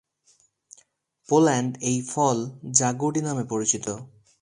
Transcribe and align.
পোল্যান্ডে 1.29 1.77
এই 1.81 1.97
ফল 2.11 2.37
"জাগোডি" 2.71 3.21
নামে 3.21 3.43
পরিচিত। 3.43 3.85